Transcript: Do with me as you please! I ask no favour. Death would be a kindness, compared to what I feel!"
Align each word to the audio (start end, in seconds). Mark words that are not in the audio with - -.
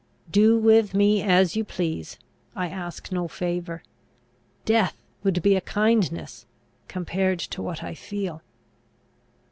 Do 0.31 0.57
with 0.57 0.95
me 0.95 1.21
as 1.21 1.55
you 1.55 1.63
please! 1.63 2.17
I 2.55 2.69
ask 2.69 3.11
no 3.11 3.27
favour. 3.27 3.83
Death 4.65 4.97
would 5.21 5.43
be 5.43 5.55
a 5.55 5.61
kindness, 5.61 6.47
compared 6.87 7.37
to 7.41 7.61
what 7.61 7.83
I 7.83 7.93
feel!" 7.93 8.41